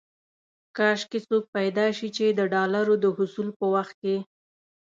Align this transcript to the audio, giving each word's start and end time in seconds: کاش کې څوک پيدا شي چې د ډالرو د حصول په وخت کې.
کاش 0.77 1.01
کې 1.09 1.19
څوک 1.27 1.43
پيدا 1.55 1.85
شي 1.97 2.07
چې 2.17 2.25
د 2.37 2.41
ډالرو 2.53 2.95
د 3.03 3.05
حصول 3.17 3.47
په 3.59 3.65
وخت 3.73 3.95
کې. 4.01 4.15